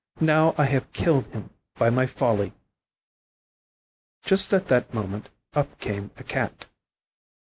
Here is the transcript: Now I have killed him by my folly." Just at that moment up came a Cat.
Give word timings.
Now 0.19 0.55
I 0.57 0.65
have 0.65 0.91
killed 0.93 1.27
him 1.27 1.51
by 1.75 1.91
my 1.91 2.07
folly." 2.07 2.53
Just 4.23 4.51
at 4.51 4.67
that 4.67 4.95
moment 4.95 5.29
up 5.53 5.77
came 5.77 6.09
a 6.17 6.23
Cat. 6.23 6.65